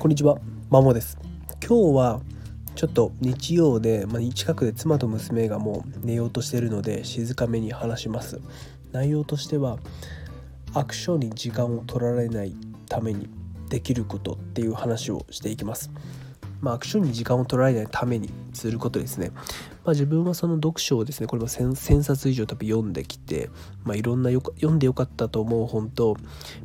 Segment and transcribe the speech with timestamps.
[0.00, 0.38] こんにちは、
[0.70, 1.18] マモです。
[1.62, 2.20] 今日は
[2.74, 8.40] ちょっと日曜で、まあ、近くで妻と娘がもう寝ようとしてるので静かめに話します。
[8.92, 9.76] 内容としては
[10.72, 12.56] アクションに時間を取られない
[12.88, 13.28] ために
[13.68, 15.90] できることっていう話をしていきます。
[16.60, 19.30] まあ、アクションに時間を取られないためにすることですね。
[19.84, 23.50] まあ、自分はその読書をですねこれも 1000, 1000冊以上多分読んできて、
[23.84, 26.16] まあ、いろんな読んでよかったと思う本と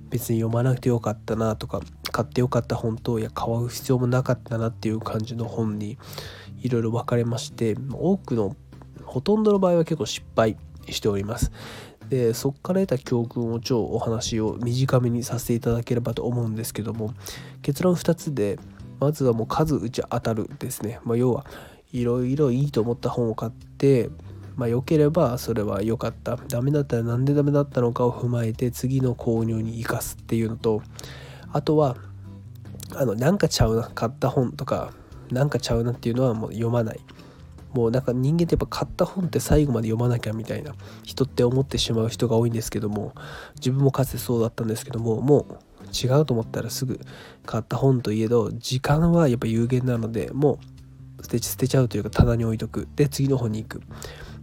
[0.09, 1.81] 別に読まなくてよかったなとか
[2.11, 5.97] 買ってよかった本といや買う必要もなかったなっていう感じの本に
[6.61, 8.55] いろいろ分かれまして多くの
[9.03, 10.57] ほとんどの場合は結構失敗
[10.89, 11.51] しております。
[12.09, 17.13] でそこから得た教訓を超お話を短めにさせていただければと思うんですけども
[17.61, 18.59] 結論2つで
[18.99, 21.45] まずはもう数打ち当たるですね、まあ、要は
[21.91, 24.09] いろいろいいと思った本を買って
[24.55, 26.37] まあ良ければそれは良かった。
[26.47, 30.81] ダメだったらなんでダメだったのかを踏まえて次の購入に生かすっていうのと
[31.51, 31.97] あとは
[32.93, 34.93] あのなんかちゃうな買った本とか
[35.31, 36.99] なんかちゃうなっていうのはもう読まない。
[37.73, 43.13] もうなんか人間ってやっぱ買った本って最後まで読まなきゃみたいな人って思ってしまう人が多いんですけども
[43.55, 45.57] 自分もかつてそうだったんですけどももう
[46.03, 46.99] 違うと思ったらすぐ
[47.45, 50.59] 買った本といえど時間はやっぱ有限なのでも
[51.19, 52.87] う捨て捨てちゃうというか棚に置いとく。
[52.95, 53.81] で次の本に行く。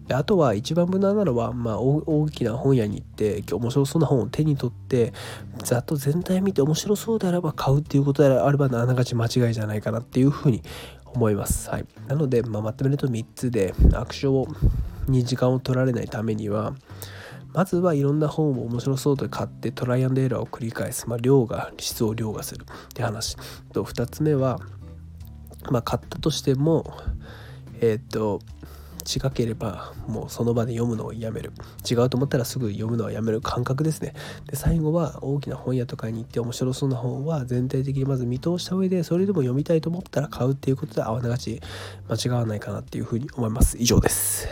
[0.06, 5.12] であとは一番無難なのは、まあ、大きな本屋に行って今日面白そうな本を手に取って
[5.62, 10.62] ざっと全体見て面白そうであれば買うっていうことであればあながち間違いじゃないかなっていうふうに
[11.14, 11.70] 思います。
[11.70, 14.48] はい、なので、まあ、まとめると3つでアクショ
[15.08, 16.74] ンに時間を取られないためには
[17.52, 22.64] まずはいろんな本を面白そうと買ってトライアンドエラーを繰り返す、まあ、量が質を凌駕する。
[22.64, 23.36] って話。
[23.72, 24.60] と2つ目は、
[25.70, 26.96] まあ、買ったとしても
[27.80, 28.40] えっ、と
[29.04, 31.52] 違ければもうその場で読むのをやめる。
[31.88, 34.14] 違うと思ったらすぐ読むのはやめる感覚ですね。
[34.46, 41.60] で最後は大きな本屋とかに行って面白そうな本は全体的にまず見通した上でそれでも読みたいと思ったら買うっていうことで合わながち
[42.08, 43.76] 間違わないかなっていうふうに思います。
[43.78, 44.46] 以上です。